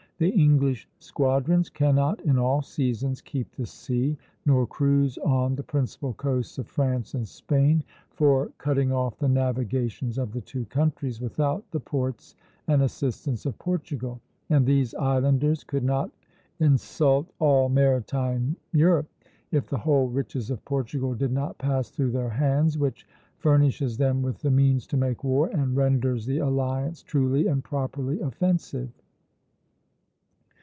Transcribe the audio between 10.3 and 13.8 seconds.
the two countries, without the ports and assistance of